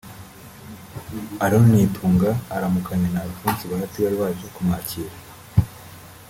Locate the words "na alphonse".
3.11-3.63